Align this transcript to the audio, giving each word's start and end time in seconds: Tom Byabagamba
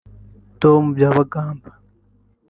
Tom 0.61 0.83
Byabagamba 0.95 1.69